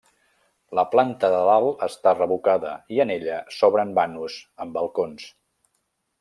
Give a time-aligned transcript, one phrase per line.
[0.77, 5.31] La planta de dalt està revocada i en ella s'obren vanos amb balcons.